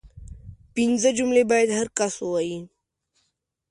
[0.75, 2.59] پنځه جملې باید هر کس ووايي